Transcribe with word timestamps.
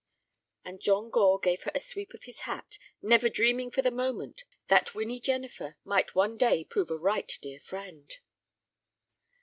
And 0.65 0.81
John 0.81 1.11
Gore 1.11 1.37
gave 1.37 1.61
her 1.61 1.71
a 1.75 1.79
sweep 1.79 2.15
of 2.15 2.23
his 2.23 2.39
hat, 2.39 2.79
never 3.03 3.29
dreaming 3.29 3.69
for 3.69 3.83
the 3.83 3.91
moment 3.91 4.45
that 4.67 4.95
Winnie 4.95 5.19
Jennifer 5.19 5.77
might 5.83 6.15
one 6.15 6.37
day 6.39 6.63
prove 6.65 6.89
a 6.89 6.97
right 6.97 7.31
dear 7.43 7.59
friend. 7.59 8.11